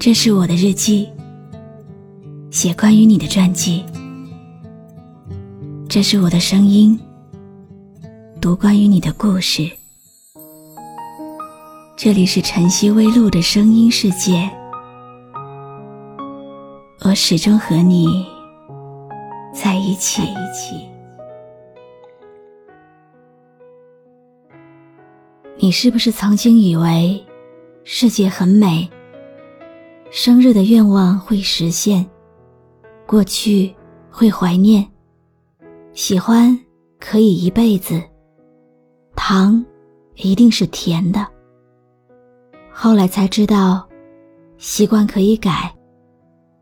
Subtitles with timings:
[0.00, 1.08] 这是我的日记，
[2.52, 3.84] 写关于你的传记。
[5.88, 6.96] 这是我的声音，
[8.40, 9.68] 读关于你的故事。
[11.96, 14.48] 这里是晨曦微露的声音世界，
[17.00, 18.24] 我始终和你
[19.52, 20.22] 在一起。
[25.56, 27.20] 你是不是曾经以为
[27.82, 28.88] 世界很美？
[30.10, 32.04] 生日的愿望会实现，
[33.06, 33.74] 过去
[34.10, 34.86] 会怀念，
[35.92, 36.58] 喜欢
[36.98, 38.02] 可以一辈子，
[39.14, 39.62] 糖
[40.16, 41.26] 一定是甜的。
[42.72, 43.86] 后来才知道，
[44.56, 45.74] 习惯可以改，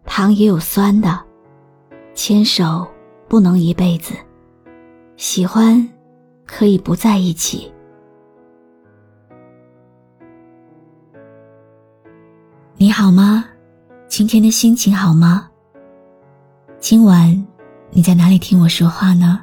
[0.04, 1.24] 糖也有酸的。
[2.14, 2.86] 牵手
[3.28, 4.14] 不能一辈子，
[5.16, 5.86] 喜欢
[6.46, 7.70] 可以不在一起。
[12.98, 13.44] 好吗？
[14.08, 15.50] 今天的心情好吗？
[16.80, 17.46] 今晚
[17.90, 19.38] 你在哪里听我说话呢？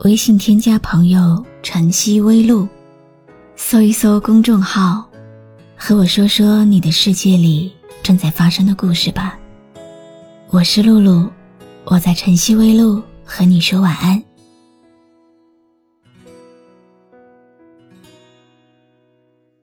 [0.00, 2.66] 微信添加朋友“晨曦微露”，
[3.54, 5.08] 搜一搜公众号，
[5.76, 9.38] 和我说说你的世界里正在发生的故事吧。
[10.50, 11.30] 我是露露，
[11.84, 14.20] 我在晨曦微露和你说晚安。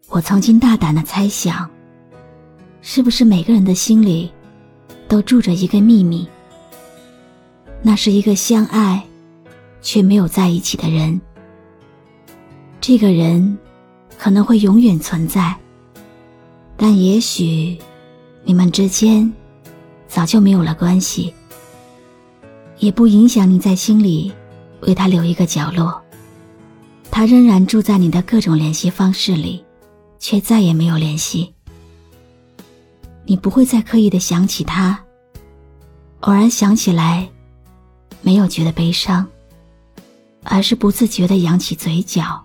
[0.08, 1.70] 我曾经大胆的猜想。
[2.88, 4.32] 是不是每个人的心里，
[5.08, 6.26] 都住着一个秘密？
[7.82, 9.04] 那是一个相爱，
[9.82, 11.20] 却没有在一起的人。
[12.80, 13.58] 这个人
[14.20, 15.56] 可能会永远存在，
[16.78, 17.76] 但也许
[18.44, 19.34] 你们之间
[20.08, 21.34] 早就没有了关系，
[22.78, 24.32] 也不影响你在心里
[24.82, 26.00] 为他留一个角落。
[27.10, 29.66] 他仍然住在你的各种联系方式里，
[30.20, 31.52] 却再也没有联系。
[33.28, 35.00] 你不会再刻意的想起他，
[36.20, 37.28] 偶然想起来，
[38.22, 39.26] 没有觉得悲伤，
[40.44, 42.40] 而是不自觉的扬起嘴角。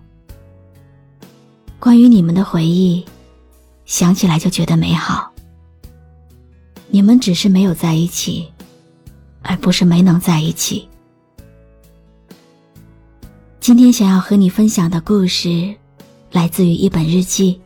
[1.79, 3.05] 关于你们的回忆，
[3.85, 5.31] 想起来就觉得美好。
[6.87, 8.51] 你们只是没有在一起，
[9.43, 10.89] 而不是没能在一起。
[13.59, 15.75] 今天想要和你分享的故事，
[16.31, 17.61] 来自于一本日记。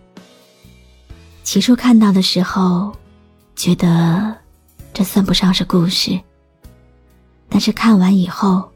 [1.44, 2.94] 起初看到的时候。
[3.56, 4.36] 觉得
[4.94, 6.20] 这算不上是故事，
[7.50, 8.70] 但是看完以后，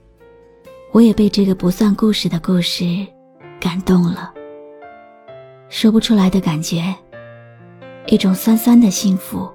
[0.91, 3.05] 我也被这个不算故事的故事
[3.59, 4.33] 感动了。
[5.69, 6.95] 说不出来的感觉，
[8.07, 9.47] 一种酸酸的幸福。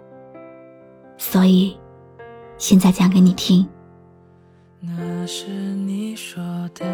[1.16, 1.76] 所以，
[2.58, 3.66] 现在讲给你听。
[4.80, 6.42] 那是你说
[6.74, 6.84] 的，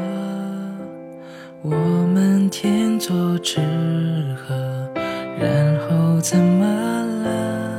[1.63, 3.59] 我们天作之
[4.37, 4.89] 合，
[5.39, 6.65] 然后怎么
[7.25, 7.70] 了？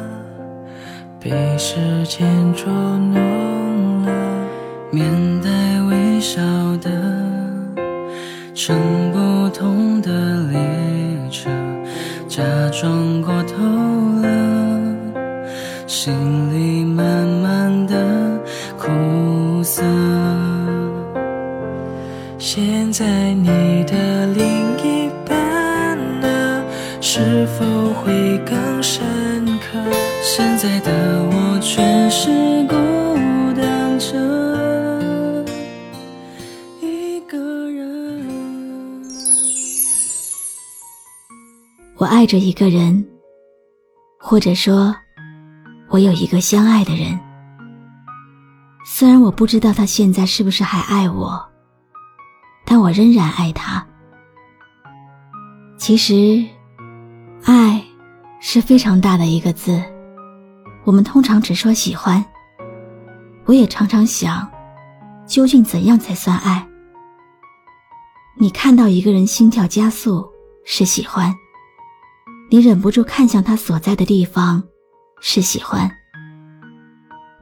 [1.24, 1.76] 被时
[2.08, 4.12] 间捉弄了，
[4.90, 5.06] 面
[5.40, 5.50] 带
[5.88, 6.42] 微笑
[6.82, 6.90] 的
[8.56, 8.76] 乘
[9.12, 10.60] 不同的列
[11.30, 11.48] 车，
[12.28, 13.32] 假装过
[42.22, 43.04] 爱着一个人，
[44.20, 44.96] 或者说，
[45.90, 47.20] 我有一个相爱的人。
[48.86, 51.44] 虽然我不知道他现在是不是还爱我，
[52.64, 53.84] 但我仍然爱他。
[55.80, 56.46] 其实，
[57.44, 57.84] 爱
[58.40, 59.82] 是非常大的一个字。
[60.84, 62.24] 我们通常只说喜欢，
[63.46, 64.48] 我也常常想，
[65.26, 66.68] 究竟怎样才算爱？
[68.38, 70.24] 你看到一个人心跳加速
[70.64, 71.34] 是喜欢，
[72.54, 74.62] 你忍不住看向他所在的地方
[75.22, 75.90] 是喜欢。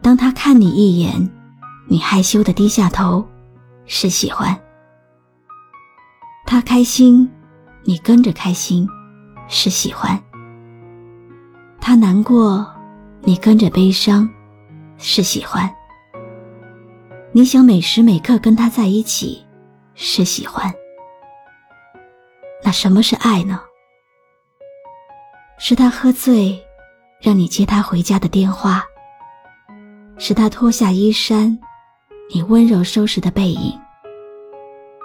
[0.04, 1.28] 当他看你一眼，
[1.88, 3.28] 你害羞的低下头
[3.88, 4.56] 是喜欢。
[6.46, 7.28] 他开心，
[7.84, 8.88] 你跟着开心
[9.48, 10.18] 是喜欢。
[11.82, 12.66] 他难过。
[13.22, 14.30] 你跟着悲伤，
[14.98, 15.68] 是喜欢；
[17.34, 19.46] 你想每时每刻跟他在一起，
[19.94, 20.74] 是喜欢。
[22.64, 23.60] 那什么是爱呢？
[25.62, 26.58] 是他喝醉，
[27.22, 28.82] 让你接他回家的电话；
[30.18, 31.60] 是他脱下衣衫，
[32.34, 33.78] 你温柔收拾的背影；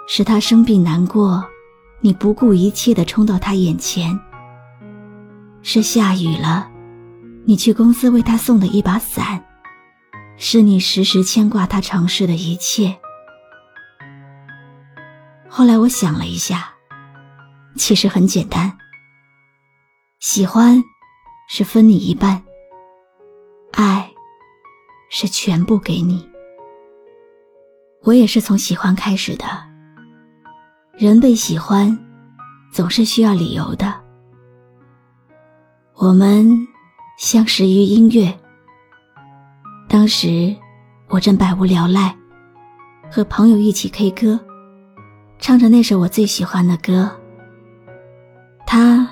[0.07, 1.43] 是他生病难过，
[1.99, 4.17] 你不顾一切的冲到他眼前；
[5.61, 6.69] 是下雨了。
[7.45, 9.43] 你去公司为他送的一把伞，
[10.37, 12.95] 是你时时牵挂他城市的一切。
[15.49, 16.69] 后来我想了一下，
[17.75, 18.75] 其实很简单。
[20.19, 20.81] 喜欢
[21.47, 22.41] 是分你一半，
[23.73, 24.09] 爱
[25.09, 26.27] 是全部给你。
[28.01, 29.45] 我也是从喜欢开始的。
[30.97, 31.95] 人被喜欢，
[32.71, 33.93] 总是需要理由的。
[35.95, 36.49] 我们
[37.17, 38.33] 相识于音乐。
[39.89, 40.55] 当时
[41.09, 42.15] 我正百无聊赖，
[43.11, 44.39] 和朋友一起 K 歌，
[45.39, 47.11] 唱着那首我最喜欢的歌。
[48.65, 49.11] 他。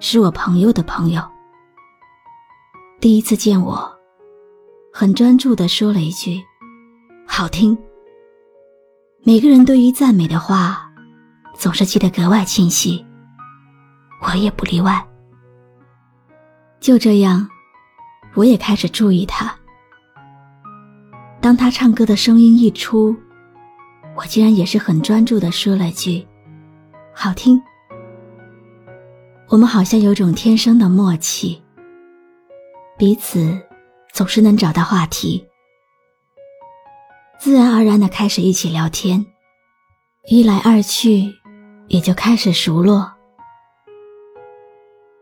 [0.00, 1.20] 是我朋友的朋友，
[3.00, 3.90] 第一次见我，
[4.92, 6.40] 很专注的说了一句
[7.26, 7.76] ：“好听。”
[9.24, 10.88] 每个人对于赞美的话，
[11.56, 13.04] 总是记得格外清晰，
[14.22, 15.04] 我也不例外。
[16.78, 17.48] 就这样，
[18.34, 19.52] 我也开始注意他。
[21.40, 23.14] 当他唱歌的声音一出，
[24.16, 26.24] 我竟然也是很专注的说了句
[27.12, 27.60] ：“好听。”
[29.50, 31.62] 我们好像有种天生的默契，
[32.98, 33.58] 彼此
[34.12, 35.42] 总是能找到话题，
[37.40, 39.24] 自然而然的开始一起聊天，
[40.28, 41.32] 一来二去，
[41.86, 43.10] 也就开始熟络。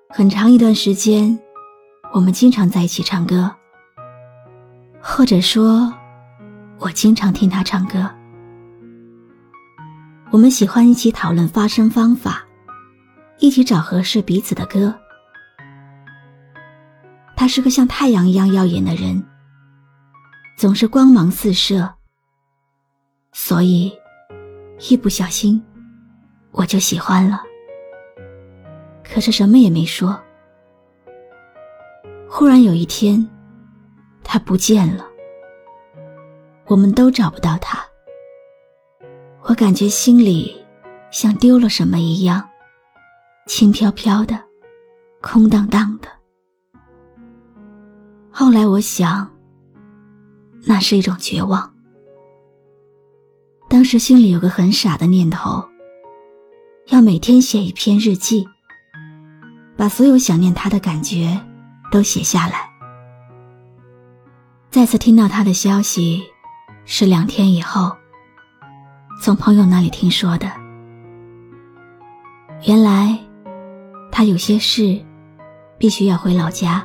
[0.09, 1.39] 很长一段时间，
[2.13, 3.49] 我们经常在一起唱歌，
[5.01, 5.93] 或者说，
[6.81, 8.11] 我经常听他唱歌。
[10.33, 12.46] 我们喜欢一起讨论发声方法。
[13.39, 14.95] 一起找合适彼此的歌。
[17.37, 19.23] 他是个像太阳一样耀眼的人，
[20.57, 21.93] 总是光芒四射。
[23.33, 23.93] 所以，
[24.89, 25.63] 一不小心，
[26.53, 27.43] 我就喜欢了。
[29.05, 30.19] 可是什么也没说。
[32.29, 33.29] 忽然有一天，
[34.25, 35.07] 他不见了，
[36.67, 37.79] 我们都找不到他。
[39.43, 40.57] 我感觉心里
[41.11, 42.49] 像丢了什么一样。
[43.47, 44.37] 轻飘飘的，
[45.23, 46.09] 空荡荡的。
[48.29, 49.31] 后来我想，
[50.65, 51.73] 那是一种绝望。
[53.69, 55.65] 当时心里有个很傻的念头，
[56.89, 58.47] 要每天写一篇日记，
[59.77, 61.41] 把所有想念他的感觉
[61.91, 62.69] 都写下来。
[64.71, 66.23] 再次听到他的消息，
[66.85, 67.97] 是两天以后，
[69.23, 70.51] 从朋友那里听说的。
[72.67, 73.17] 原来。
[74.17, 74.99] 他有些事，
[75.77, 76.83] 必须要回老家。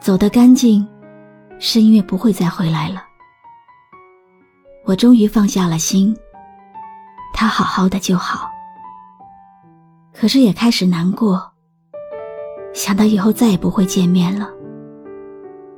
[0.00, 0.88] 走得干净，
[1.58, 3.04] 是因为不会再回来了。
[4.86, 6.16] 我终于放下了心，
[7.34, 8.50] 他好好的就好。
[10.14, 11.46] 可是也开始难过，
[12.72, 14.48] 想到以后再也不会见面了，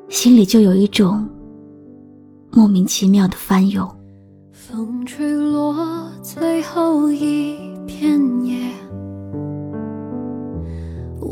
[0.08, 1.28] 心里就有一种
[2.52, 3.84] 莫名其妙的翻涌。
[4.52, 8.74] 风吹落最后一片叶。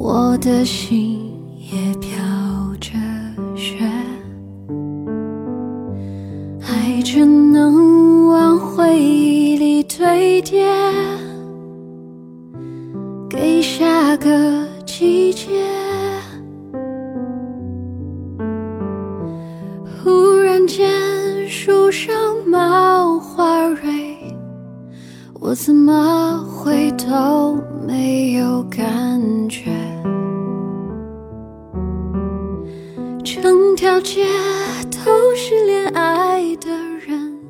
[0.04, 2.10] 我的心也飘
[2.80, 2.90] 着
[3.54, 3.78] 雪，
[6.60, 10.66] 爱只能往回忆里堆叠，
[13.30, 15.46] 给下个季节。
[20.02, 22.12] 忽然间树上
[22.44, 24.36] 冒花蕊，
[25.38, 27.56] 我怎么会都
[27.86, 29.70] 没有感觉？
[34.02, 34.26] 街
[35.04, 36.68] 都是恋爱的
[36.98, 37.40] 人，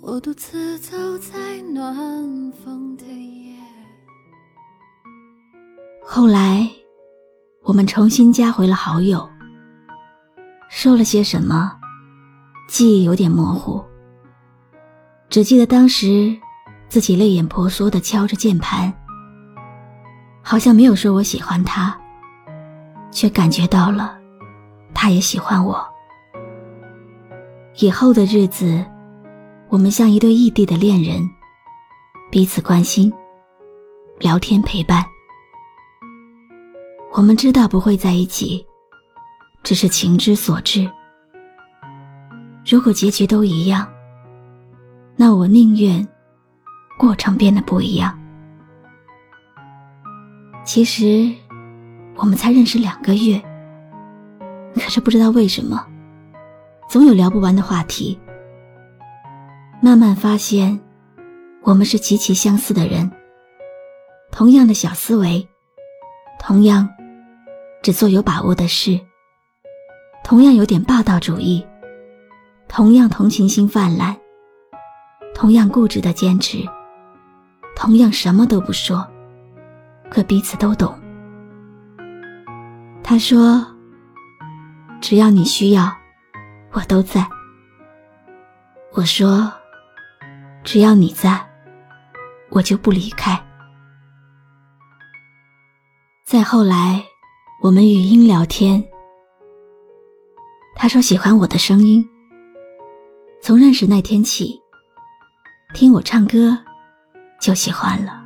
[0.00, 1.92] 我独自走在暖
[2.52, 3.56] 风的夜。
[6.06, 6.70] 后来，
[7.64, 9.28] 我们重新加回了好友，
[10.70, 11.72] 说了些什么，
[12.68, 13.82] 记忆有点模糊，
[15.28, 16.32] 只记得当时
[16.88, 18.92] 自己泪眼婆娑的敲着键盘，
[20.42, 21.98] 好像没有说我喜欢他，
[23.10, 24.20] 却感觉到了。
[24.94, 25.84] 他也喜欢我。
[27.78, 28.84] 以后的日子，
[29.68, 31.28] 我们像一对异地的恋人，
[32.30, 33.12] 彼此关心，
[34.20, 35.04] 聊天陪伴。
[37.12, 38.64] 我们知道不会在一起，
[39.62, 40.88] 只是情之所至。
[42.64, 43.86] 如果结局都一样，
[45.16, 46.06] 那我宁愿
[46.96, 48.16] 过程变得不一样。
[50.64, 51.30] 其实，
[52.16, 53.42] 我们才认识两个月。
[54.74, 55.84] 可是不知道为什么，
[56.88, 58.18] 总有聊不完的话题。
[59.80, 60.80] 慢慢发现，
[61.62, 63.10] 我们是极其相似的人，
[64.30, 65.46] 同样的小思维，
[66.38, 66.88] 同样
[67.82, 68.98] 只做有把握的事，
[70.22, 71.64] 同样有点霸道主义，
[72.68, 74.16] 同样同情心泛滥，
[75.34, 76.58] 同样固执的坚持，
[77.76, 79.06] 同样什么都不说，
[80.08, 80.94] 可彼此都懂。
[83.02, 83.66] 他说
[85.04, 85.94] ：“只要你需要，
[86.72, 87.28] 我都在。”
[88.96, 89.52] 我说
[90.64, 91.46] ：“只要你在，
[92.48, 93.38] 我就不离开。”
[96.24, 97.04] 再后来，
[97.60, 98.82] 我们语音聊天。
[100.74, 102.02] 他说喜欢我的声音，
[103.42, 104.58] 从认识那天起，
[105.74, 106.56] 听我唱歌
[107.38, 108.24] 就喜欢了。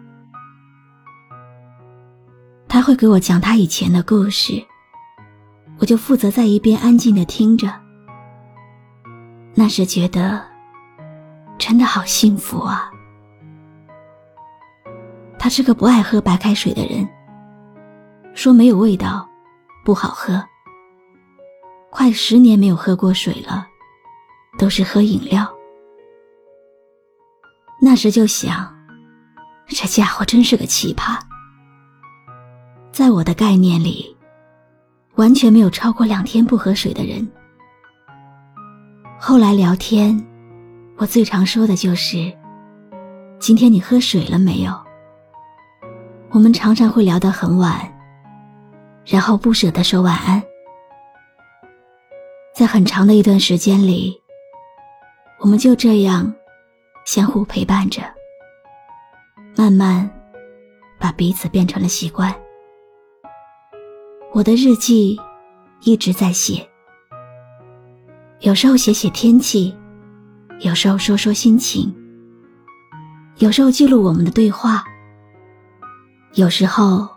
[2.68, 4.64] 他会给我讲他以前的故事，
[5.78, 7.72] 我就负责在一边安静的听着。
[9.54, 10.44] 那时觉得
[11.58, 12.90] 真的好幸福啊。
[15.38, 17.08] 他是个不爱喝白开水的人。
[18.34, 19.28] 说没有味道，
[19.84, 20.44] 不好喝。
[21.90, 23.66] 快十年没有喝过水了，
[24.58, 25.48] 都是喝饮料。
[27.80, 28.72] 那时就想，
[29.68, 31.18] 这家伙真是个奇葩。
[32.92, 34.16] 在我的概念里，
[35.18, 37.28] 完全没有超过两天不喝水的人。
[39.18, 40.16] 后来聊天，
[40.96, 42.32] 我最常说的就是
[43.40, 44.72] ：“今天你喝水了没有？”
[46.30, 47.92] 我们常常会聊到很晚。
[49.04, 50.40] 然后不舍得说晚安，
[52.54, 54.14] 在很长的一段时间里，
[55.40, 56.32] 我们就这样
[57.06, 58.02] 相互陪伴着，
[59.56, 60.08] 慢慢
[60.98, 62.32] 把彼此变成了习惯。
[64.32, 65.18] 我的日记
[65.82, 66.68] 一直在写，
[68.40, 69.74] 有时候写写天气，
[70.60, 71.94] 有时候说说心情，
[73.38, 74.84] 有时候记录我们的对话，
[76.34, 77.08] 有时候。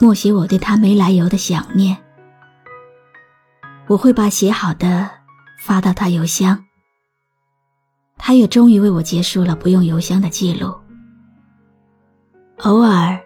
[0.00, 1.96] 默写我对他没来由的想念，
[3.88, 5.10] 我会把写好的
[5.58, 6.64] 发到他邮箱。
[8.16, 10.72] 他也终于为我结束了不用邮箱的记录。
[12.58, 13.18] 偶尔，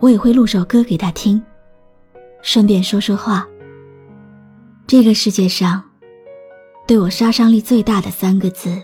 [0.00, 1.44] 我也会录首歌给他听，
[2.42, 3.46] 顺便说说话。
[4.86, 5.82] 这个世界上，
[6.86, 8.82] 对我杀伤力最大的三个字，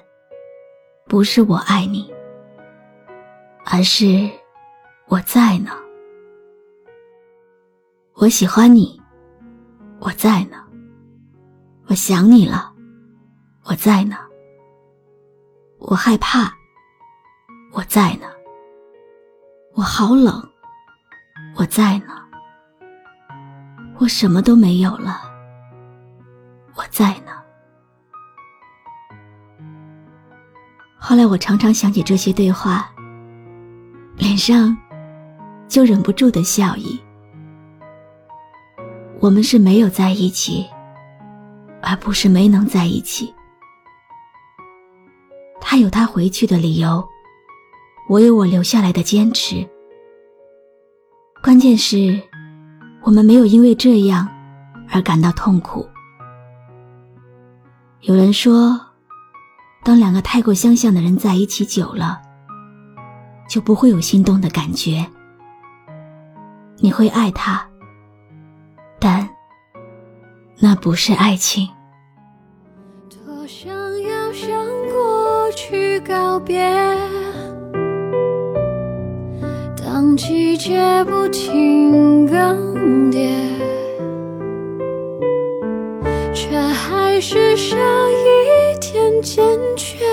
[1.06, 2.10] 不是我爱你，
[3.64, 4.30] 而是
[5.08, 5.72] 我在呢。
[8.14, 9.00] 我喜欢你，
[10.00, 10.56] 我在呢。
[11.88, 12.72] 我想你了，
[13.64, 14.16] 我在呢。
[15.78, 16.52] 我害怕，
[17.72, 18.26] 我在呢。
[19.74, 20.42] 我好冷，
[21.56, 22.17] 我在呢。
[24.00, 25.20] 我什么都没有了，
[26.76, 27.32] 我在呢。
[30.96, 32.88] 后来我常常想起这些对话，
[34.16, 34.76] 脸上
[35.66, 37.00] 就忍不住的笑意。
[39.20, 40.64] 我们是没有在一起，
[41.82, 43.34] 而不是没能在一起。
[45.60, 47.04] 他有他回去的理由，
[48.08, 49.68] 我有我留下来的坚持。
[51.42, 52.20] 关键是，
[53.08, 54.28] 我们没有因为这样
[54.90, 55.88] 而感到痛苦。
[58.02, 58.78] 有人说，
[59.82, 62.20] 当两个太过相像的人在一起久了，
[63.48, 65.06] 就不会有心动的感觉。
[66.76, 67.66] 你会爱他。
[69.00, 69.26] 但
[70.58, 71.66] 那不是爱情。
[73.08, 73.72] 多想
[74.02, 74.50] 要向
[74.92, 76.60] 过去告别，
[79.78, 82.77] 当季节不停更
[83.18, 83.26] 迭，
[86.32, 90.06] 却还是少一点坚决，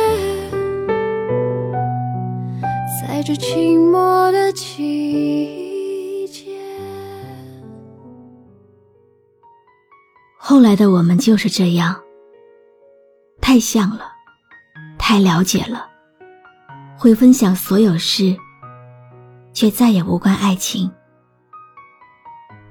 [2.99, 6.57] 在这寂寞的季节。
[10.37, 11.95] 后来的我们就是这样，
[13.39, 14.11] 太像了，
[14.97, 15.87] 太了解了，
[16.97, 18.35] 会分享所有事，
[19.53, 20.91] 却再也无关爱情。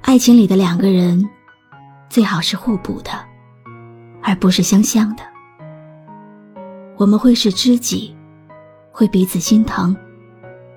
[0.07, 1.27] 爱情里的两个人，
[2.11, 3.11] 最好是互补的，
[4.23, 5.23] 而不是相像的。
[6.99, 8.15] 我们会是知己，
[8.93, 9.97] 会彼此心疼，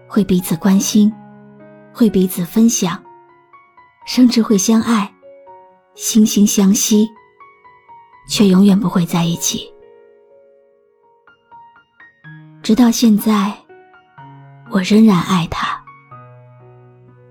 [0.07, 1.13] 会彼此关心，
[1.93, 3.03] 会彼此分享，
[4.05, 5.13] 甚至会相爱。
[5.93, 7.05] 惺惺相惜，
[8.29, 9.69] 却永远不会在一起。
[12.63, 13.51] 直到现在，
[14.71, 15.77] 我仍然爱他。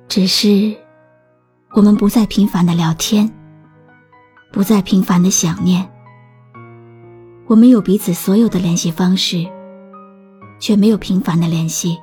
[0.08, 0.76] 只是，
[1.76, 3.30] 我们不再频繁的聊天，
[4.50, 5.86] 不再频繁的想念。
[7.46, 9.46] 我们有彼此所有的联系方式，
[10.58, 11.98] 却没有频繁的联系。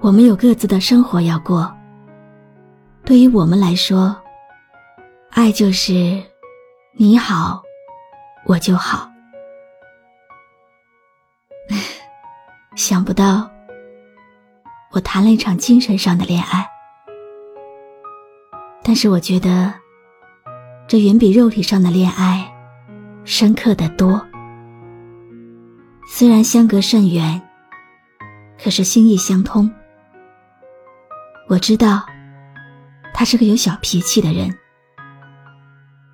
[0.00, 1.72] 我们有各自的生活要过。
[3.04, 4.20] 对于我们来说，
[5.30, 6.20] 爱就是
[6.96, 7.62] 你好，
[8.44, 9.08] 我就好。
[12.74, 13.48] 想不到，
[14.90, 16.68] 我谈了一场精神上的恋爱，
[18.88, 19.70] 但是我觉得，
[20.88, 22.50] 这远比肉体上的恋爱
[23.22, 24.18] 深刻的多。
[26.08, 27.38] 虽然相隔甚远，
[28.58, 29.70] 可是心意相通。
[31.48, 32.02] 我知道，
[33.12, 34.56] 他是个有小脾气的人，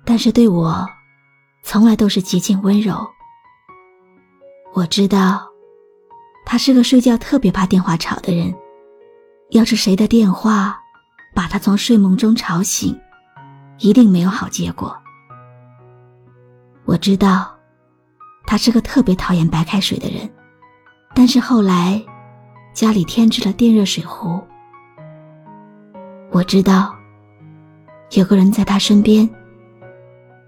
[0.03, 0.85] 但是对我，
[1.63, 3.07] 从来都是极尽温柔。
[4.73, 5.49] 我知道。
[6.45, 8.53] 他是个睡觉特别怕电话吵的人，
[9.51, 10.77] 要是谁的电话
[11.35, 12.97] 把他从睡梦中吵醒，
[13.79, 14.97] 一定没有好结果。
[16.85, 17.53] 我知道，
[18.45, 20.31] 他是个特别讨厌白开水的人，
[21.13, 22.01] 但是后来
[22.73, 24.41] 家里添置了电热水壶。
[26.31, 26.95] 我知道，
[28.11, 29.29] 有个人在他身边，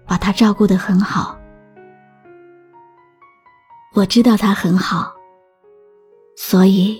[0.06, 1.38] 把他照顾得很好。
[3.94, 5.12] 我知道他很好。
[6.36, 6.98] 所以，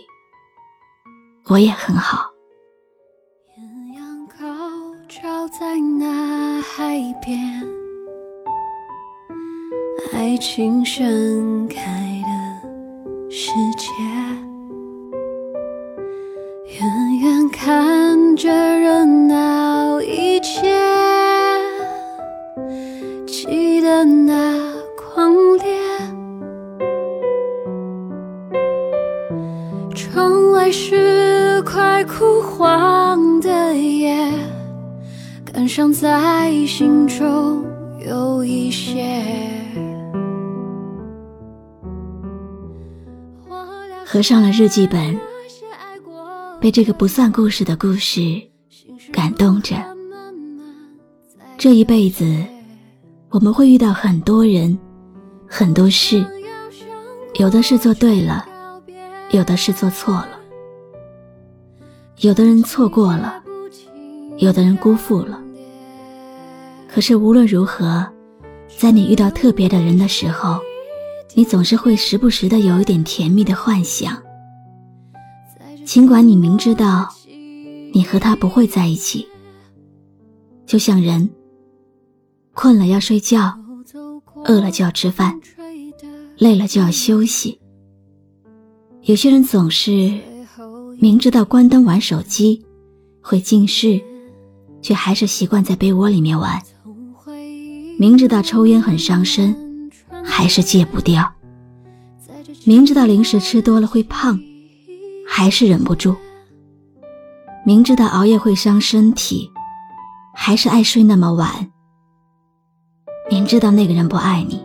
[1.46, 2.28] 我也很好。
[5.48, 7.40] 在那海边，
[10.12, 11.80] 爱情盛开
[12.22, 13.88] 的世界。
[16.78, 20.70] 远远看着热闹一切，
[23.26, 25.78] 记得那狂烈。
[29.94, 32.87] 窗外是快枯黄，
[35.68, 37.62] 伤在心中
[38.00, 39.14] 有一些。
[44.06, 45.20] 合上了日记本，
[46.58, 48.42] 被这个不算故事的故事
[49.12, 49.76] 感动着。
[51.58, 52.24] 这一辈子，
[53.28, 54.78] 我们会遇到很多人，
[55.46, 56.24] 很多事，
[57.34, 58.46] 有的是做对了，
[59.30, 60.30] 有的是做错了。
[62.16, 63.42] 有的人错过了，
[64.38, 65.42] 有的人辜负了。
[66.98, 68.04] 可是无论如何，
[68.76, 70.58] 在你遇到特别的人的时候，
[71.32, 74.20] 你总是会时不时的有一点甜蜜的幻想。
[75.84, 77.08] 尽管你明知道，
[77.92, 79.24] 你和他不会在一起。
[80.66, 81.30] 就像人，
[82.52, 83.56] 困了要睡觉，
[84.44, 85.40] 饿了就要吃饭，
[86.36, 87.60] 累了就要休息。
[89.02, 90.18] 有些人总是。
[90.98, 92.60] 明知道关灯玩手机
[93.20, 94.02] 会近视，
[94.82, 96.60] 却还是习惯在被窝里面玩；
[98.00, 99.90] 明知道抽烟很伤身，
[100.24, 101.24] 还是戒不掉；
[102.64, 104.38] 明知道零食吃多了会胖，
[105.26, 106.14] 还是忍不住；
[107.66, 109.50] 明知道熬夜会伤身体，
[110.32, 111.48] 还是爱睡那么晚；
[113.28, 114.64] 明知道那个人不爱你，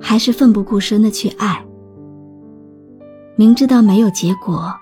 [0.00, 1.62] 还是奋不顾身的去爱；
[3.36, 4.74] 明知道没有结果。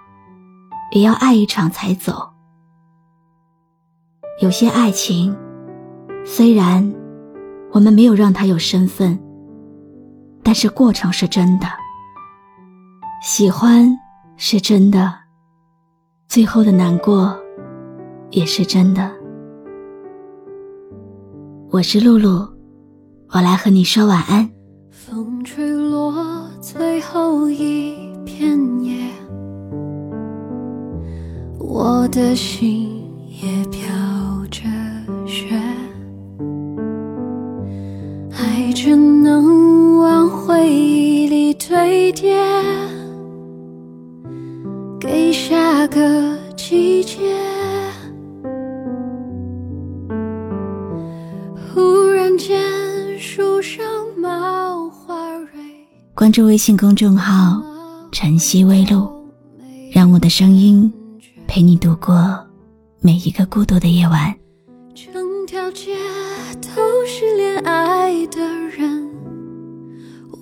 [0.92, 2.30] 也要爱一场才走。
[4.40, 5.36] 有些爱情，
[6.24, 6.94] 虽然
[7.76, 9.18] 我们没有让他有身份，
[10.42, 11.66] 但是过程是真的，
[13.22, 13.86] 喜欢
[14.38, 15.12] 是真的，
[16.26, 17.38] 最后的难过
[18.30, 19.12] 也是真的。
[21.70, 22.48] 我是露露，
[23.28, 24.50] 我来和你说晚安。
[24.90, 29.06] 风吹落最后一片叶。
[31.58, 33.84] 我的心也飘
[38.76, 42.36] 只能往回忆里堆叠，
[45.00, 47.16] 给下个季节。
[51.72, 53.82] 忽然间，树上
[54.18, 55.48] 冒花蕊。
[56.14, 57.62] 关注微信公众号
[58.12, 59.10] “晨曦微露”，
[59.90, 60.92] 让我的声音。
[61.48, 62.38] 陪你度过
[63.00, 64.34] 每一个孤独的夜晚。
[64.94, 65.96] 整条街
[66.74, 67.95] 都是恋爱，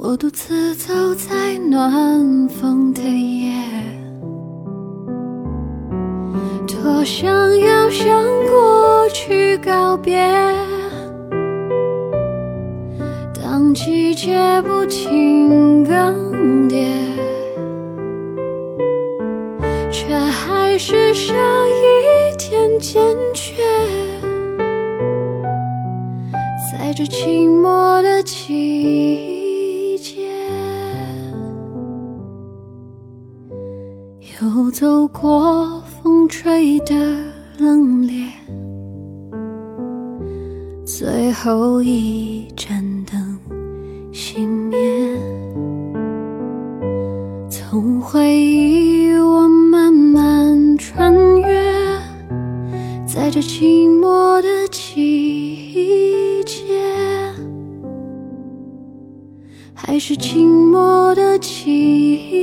[0.06, 3.54] 我独自走在暖风的夜，
[6.66, 7.26] 多想
[7.58, 10.20] 要向过去告别。
[13.32, 17.13] 当季节不停更迭。
[34.74, 36.96] 走过风吹的
[37.58, 38.28] 冷冽，
[40.84, 43.38] 最后一盏灯
[44.12, 44.76] 熄灭，
[47.48, 51.46] 从回忆我慢慢穿越，
[53.06, 56.64] 在这寂寞的季节，
[59.72, 62.33] 还是寂寞的季